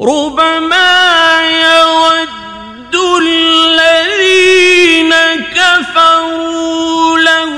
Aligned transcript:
ربما 0.02 1.42
يود 1.68 2.96
الذين 3.22 5.14
كفروا 5.54 7.18
لو 7.20 7.52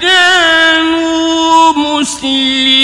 كانوا 0.00 1.72
مسلمين. 1.72 2.75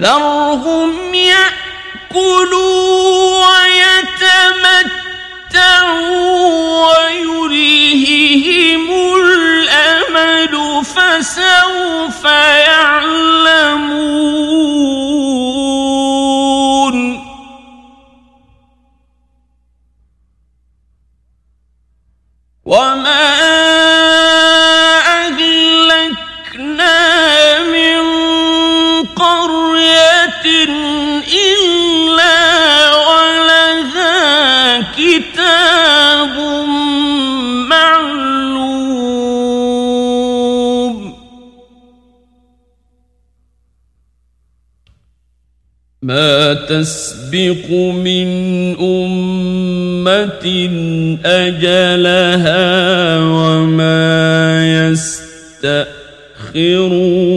ذرهم 0.00 1.14
يأكلوا 1.14 3.09
تسبق 46.70 47.66
من 47.90 48.28
أمة 48.80 50.46
أجلها 51.24 53.18
وما 53.18 54.90
يستأخرون 55.62 57.29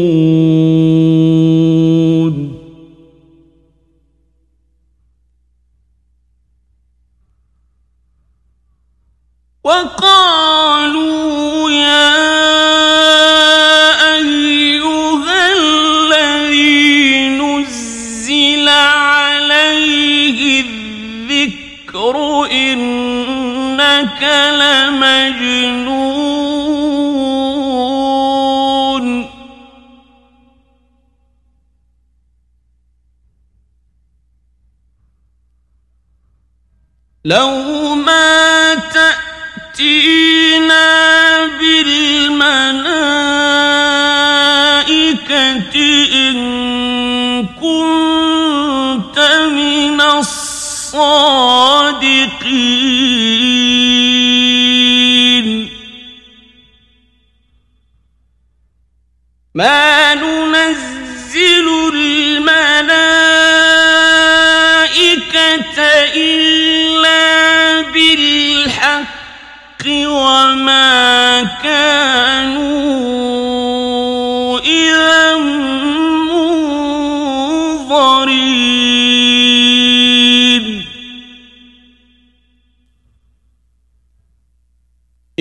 لو 37.26 37.63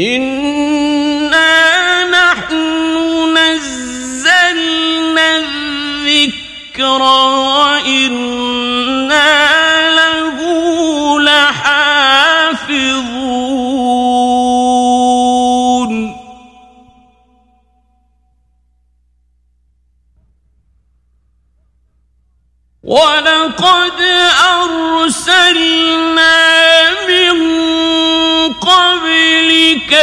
in 0.02 0.31
قبلك 29.91 29.93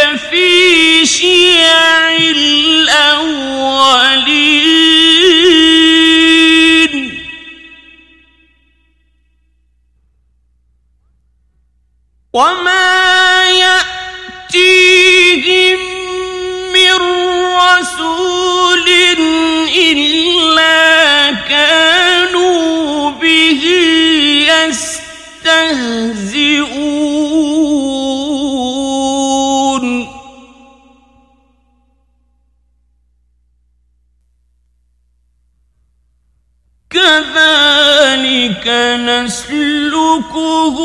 كذلك 37.19 38.67
نسلكه 39.05 40.77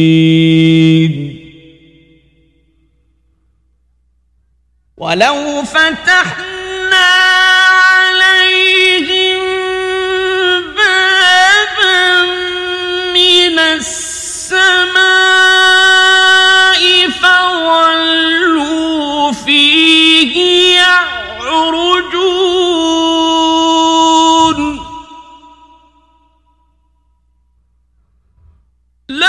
الأولين 0.08 1.38
ولو 4.98 5.64
فتحنا 5.64 6.47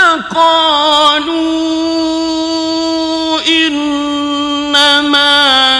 لقالوا 0.09 1.69
إنما 3.47 5.29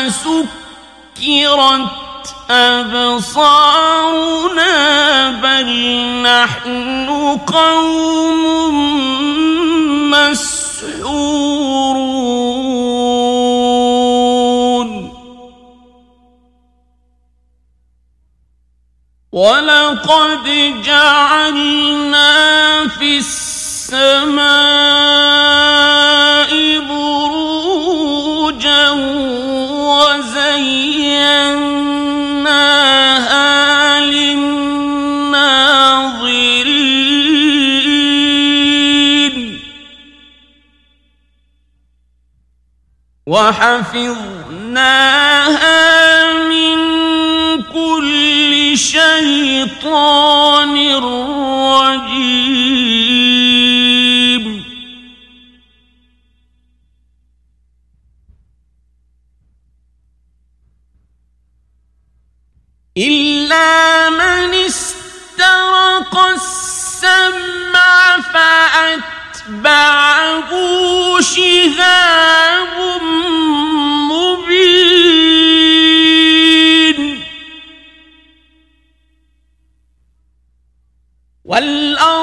سكرت 0.09 1.89
أبصارنا 2.49 3.89
بل 5.41 5.69
نحن 6.21 7.09
قوم 7.47 8.43
مسحورون. 10.11 11.49
ولقد 19.31 20.45
جعلنا 20.85 22.29
في 22.87 23.17
السماء 23.89 24.49
بروجا 26.89 28.49
وزيناها 29.89 30.79
للناظرين. 33.99 35.39
وحفظناها 43.27 44.23
من 46.33 46.77
كل 47.63 48.77
شيطان 48.77 50.75
رجيم. 51.75 52.29
إلا 62.99 64.09
من 64.09 64.53
استرق 64.53 66.17
السمع 66.17 68.21
فأتبعه 69.41 70.49
شهاب 71.21 73.01
مبين. 74.11 74.59
والأرض 81.45 82.18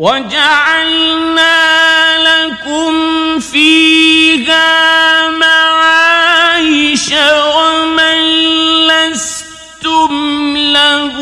وجعلنا 0.00 1.60
لكم 2.18 2.94
فيها 3.40 5.28
معايش 5.28 7.12
ومن 7.12 8.20
لستم 8.88 10.56
له 10.56 11.16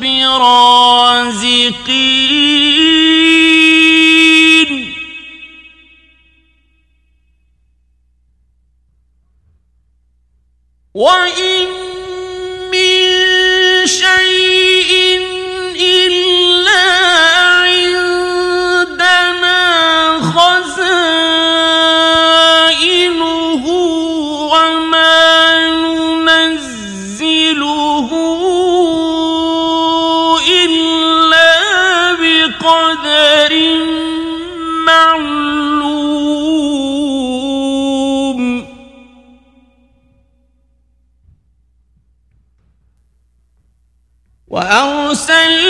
برازقين. 0.00 0.72
وأرسلنا 45.21 45.60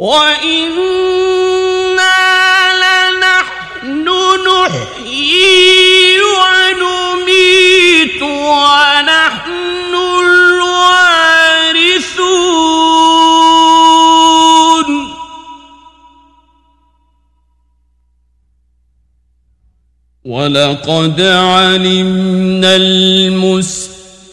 وإنا 0.00 1.60
لنحن 2.80 4.08
نحيي 4.48 6.20
ونميت 6.40 8.22
ونحن 8.22 9.94
الوارثون 14.20 15.16
ولقد 20.24 21.20
علمنا 21.20 22.76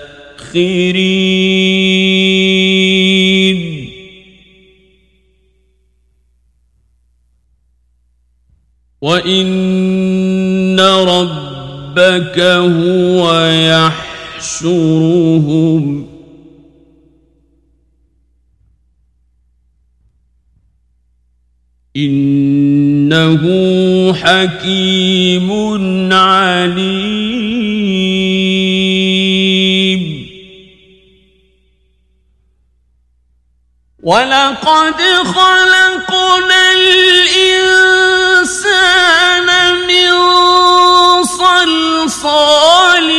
وإن 9.02 10.80
ربك 10.80 12.40
هو 12.40 13.46
يحشرهم 14.52 16.15
إنه 21.98 23.44
حكيم 24.14 25.50
عليم. 26.14 27.16
ولقد 34.04 35.02
خلقنا 35.24 36.74
الإنسان 36.74 37.88
من 39.88 40.14
صلصال 41.24 43.10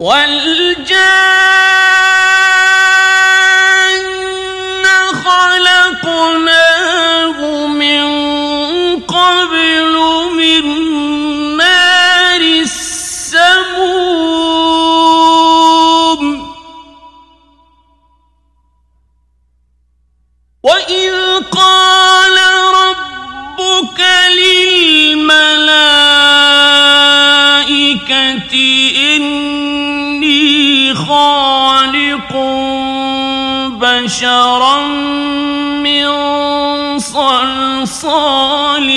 والجاهل 0.00 1.89
بشرا 33.80 34.78
من 35.80 36.08
صلصال 36.98 38.88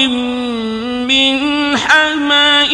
من 1.08 1.38
حمأ 1.78 2.74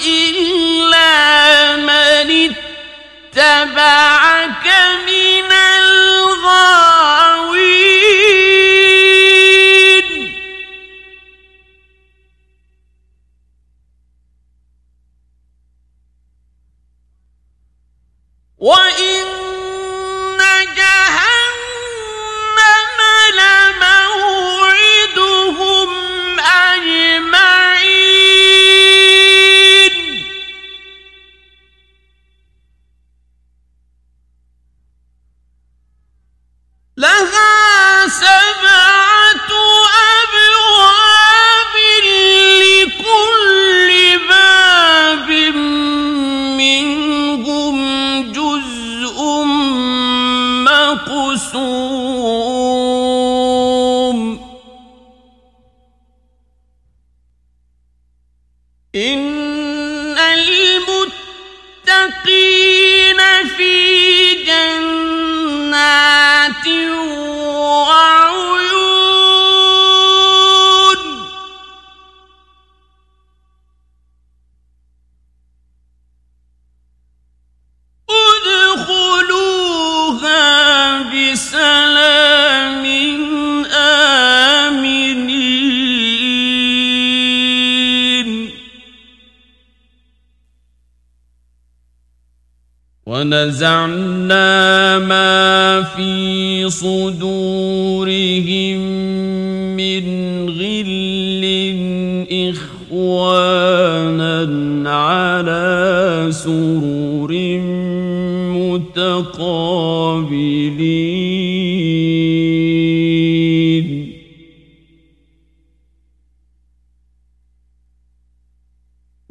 إلا 0.06 1.76
من 1.76 2.54
اتبعك 3.36 4.15
قصور 50.96 52.55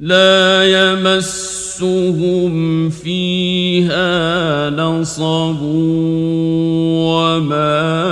لا 0.05 0.65
يمسهم 0.65 2.53
فيها 2.91 4.71
نصب 4.71 5.63
وما 7.01 8.04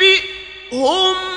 ننبئهم 0.00 1.31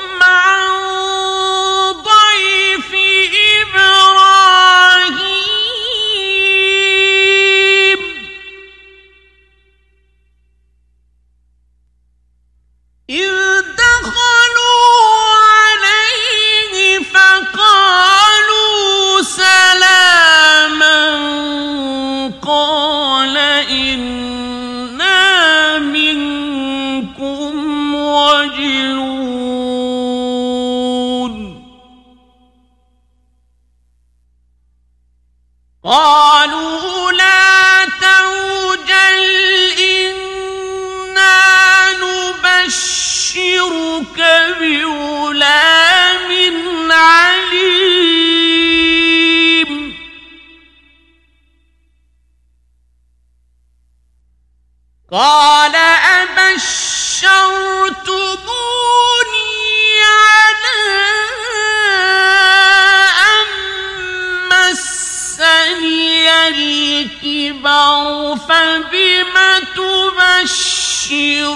لي 65.82 66.28
الكبر 66.48 68.36
فبم 68.36 69.36
تبشرون؟ 69.76 71.56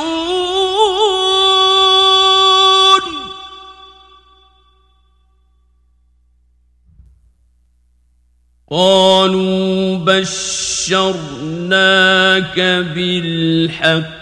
قالوا 8.72 9.98
بشرناك 9.98 11.10
بالحق 12.95 14.19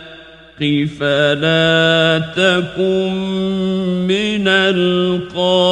فلا 1.00 2.34
تكن 2.36 3.14
من 4.08 4.48
القانطين. 4.48 5.68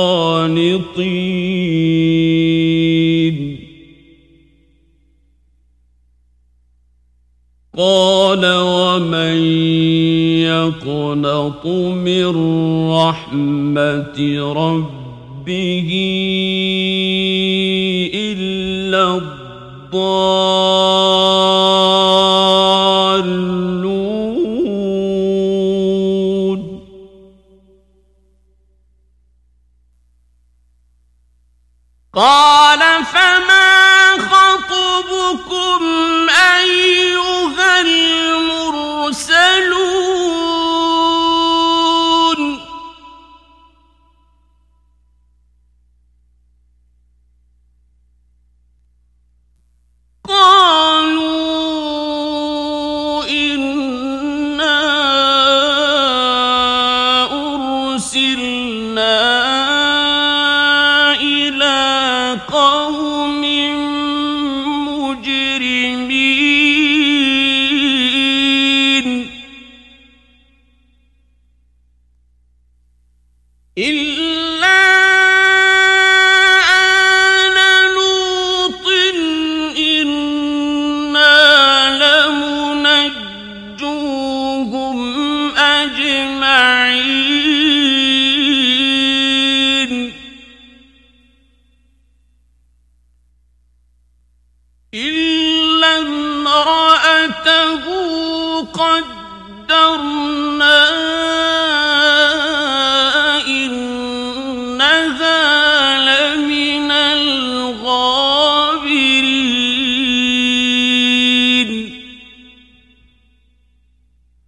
قال 7.78 8.46
ومن 8.46 9.36
يقنط 10.48 11.66
من 11.92 12.28
رحمة 12.92 14.18
ربه 14.56 15.90
إلا 18.14 19.18
الضالون 19.18 21.05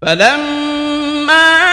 فلما 0.08 1.67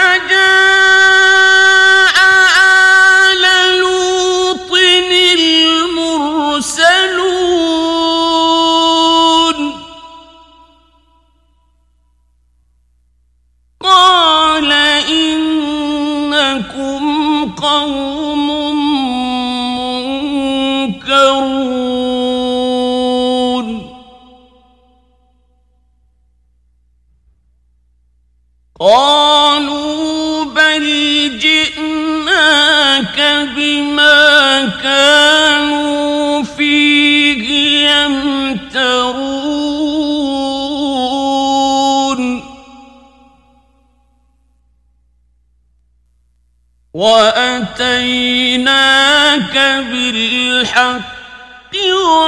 واتيناك 47.85 49.55
بالحق 49.91 51.01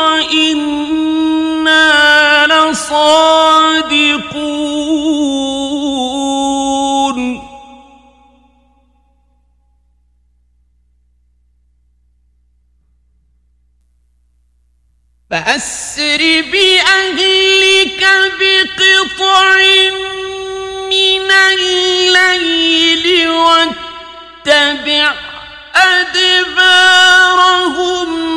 وأنا 0.08 1.78
لصادقون 2.48 3.18
فأسر 15.32 16.22
بأهلك 16.52 18.04
بقطع 18.40 19.58
من 20.90 21.32
الليل 21.32 23.06
واتبع 23.30 25.27
أدبارهم 25.84 27.30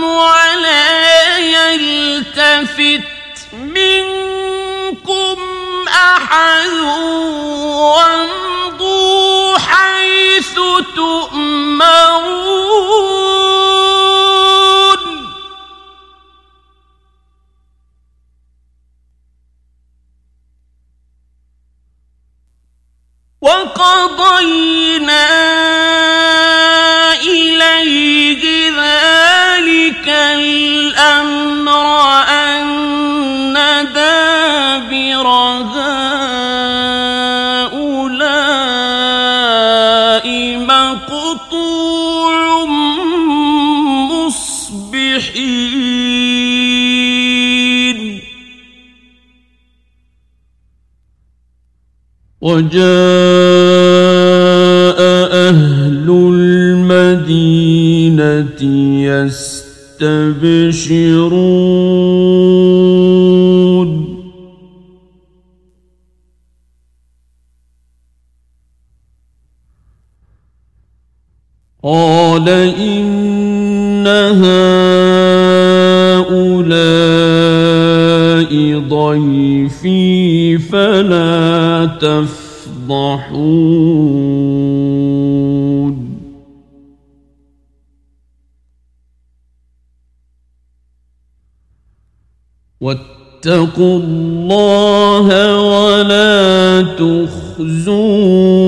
ولا 0.05 1.39
يلتفت 1.39 3.03
منكم 3.53 5.39
أحد 5.89 6.69
وامضوا 7.97 9.59
حيث 9.59 10.55
تؤمرون. 10.97 12.51
وقضينا 23.41 25.27
إليه 27.83 28.71
ذلك 28.71 30.09
الأمر 30.09 31.87
أن 32.29 33.55
دابر 33.95 35.27
هؤلاء 35.41 35.87
مقطوع 40.59 42.39
مصبحين. 44.11 45.21
وجاء 52.41 53.50
يستبشرون 60.01 61.21
قال 71.83 72.49
إن 72.49 74.07
هؤلاء 74.37 74.81
ضيفي 78.89 80.59
فلا 80.59 81.87
تفضحون. 82.01 83.80
واتقوا 93.47 93.99
الله 93.99 95.57
ولا 95.57 96.83
تخفون 96.83 97.41
مخزون 97.61 98.61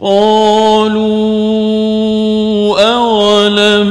قالوا 0.00 1.02
أولم 2.80 3.90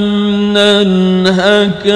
ننهك 0.57 1.87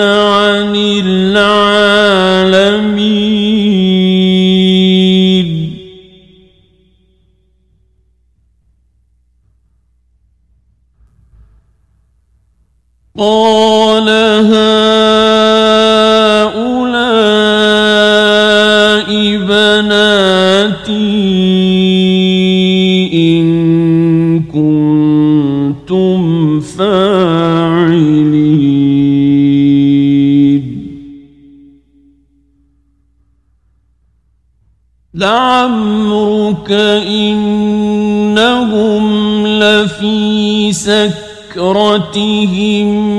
لعمرك 36.69 36.71
إنهم 37.07 39.05
لفي 39.47 40.73
سكرتهم 40.73 42.27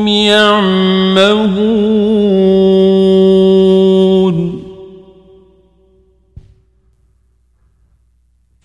يعمهون. 0.09 1.77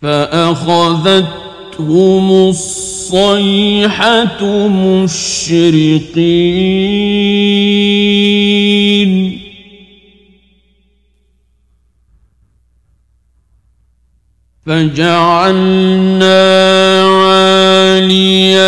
فأخذتهم 0.01 1.31
الصيحة 2.49 3.87
مشرقين. 4.67 5.91
فجعلنا 14.71 16.43
عاليها 17.91 18.61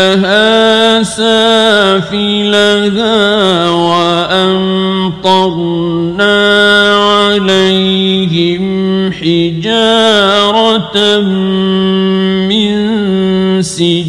سافلها 1.03 2.39
وأمطرنا 3.69 5.13
عليهم 7.13 8.63
حجارة 9.13 10.97
من 12.51 12.71
سجيل. 13.61 14.03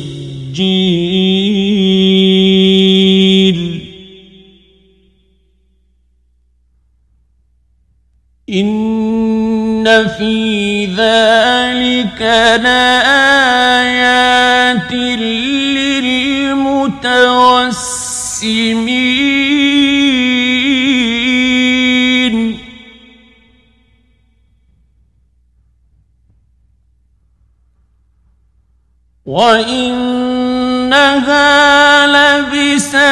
لبسبيل 32.06 33.04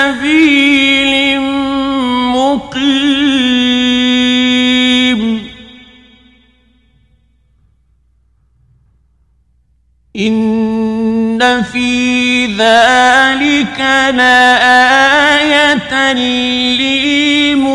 مقيم. 2.33 3.23
إن 10.17 11.63
في 11.63 12.47
ذلك 12.47 13.81
لآية 14.17 15.93
للمؤمنين. 16.13 17.73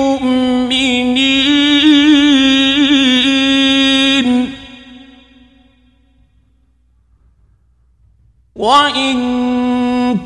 وإن 8.55 9.36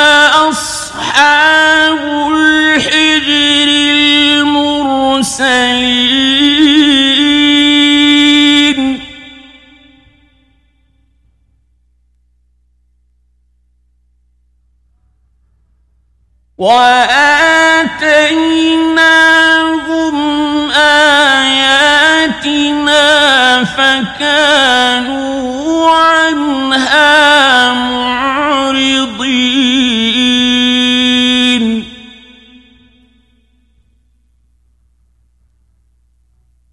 أصحاب 0.50 2.00
الحجر 2.32 3.68
المرسلين. 4.40 5.36
وآتيناهم 19.16 20.72
آياتنا 20.72 21.84
فكانوا 23.64 25.26
عنها 26.26 27.74
معرضين. 27.74 29.26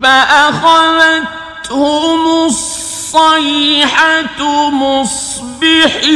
فأخذتهم 0.09 1.67
الصيحة 2.47 4.41
مصبحين. 4.71 6.09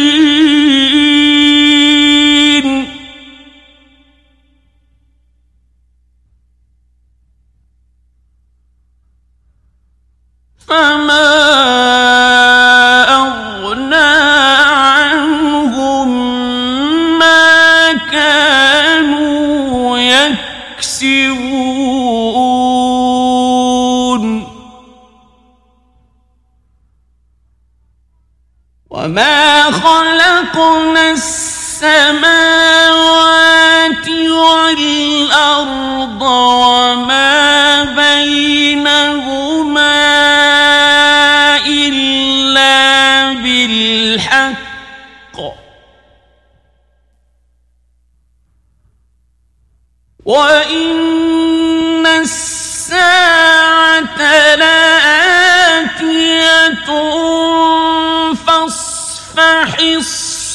فما 10.69 11.62
السماوات 30.97 32.33
والأرض 34.29 36.23
وما 36.23 37.85
بينهما 37.85 39.33
إلا 41.67 43.33
بالحق 43.33 44.63
وإن 50.25 52.07
الساعة 52.07 53.63
لآتية 54.57 55.73
فاصفح 58.47 59.72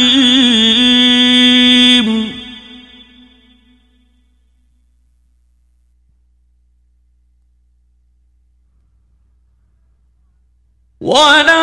ولقد 11.01 11.54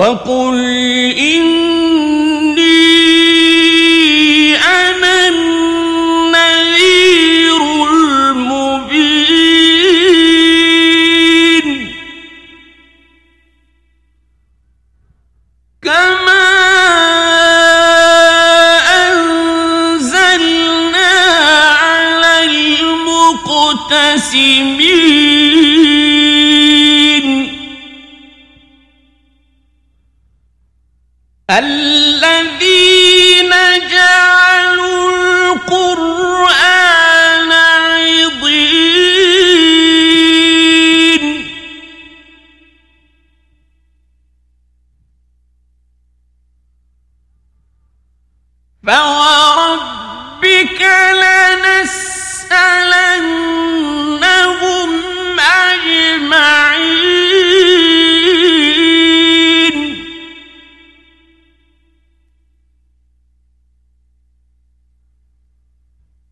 وقل 0.00 0.58
إني 1.18 1.79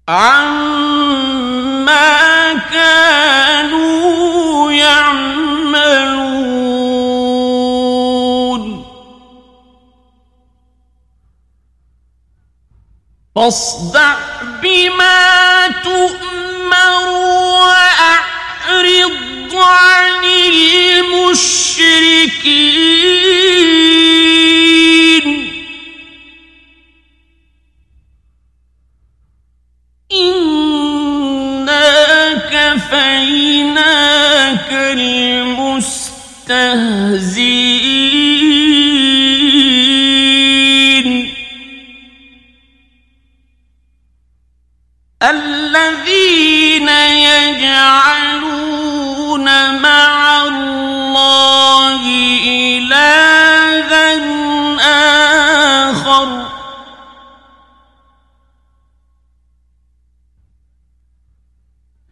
عما 0.09 2.05
كانوا 2.73 4.73
يعملون 4.73 6.49
فاصدع 13.37 14.15
بما 14.63 15.69
تؤمر 15.85 17.09
وأعرض 17.63 19.13
عن 19.55 20.25
المشركين 21.29 23.98
كفيناك 32.91 34.73
المستهزئين. 34.73 36.19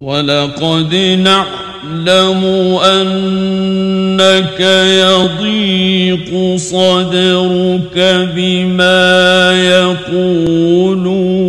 ولقد 0.01 0.95
نعلم 0.95 2.43
أنك 2.83 4.59
يضيق 5.03 6.29
صدرك 6.57 7.97
بما 8.35 9.53
يقولون. 9.53 11.48